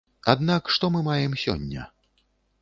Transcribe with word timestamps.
Аднак 0.31 0.71
што 0.75 0.89
мы 0.95 1.03
маем 1.09 1.37
сёння? 1.43 1.87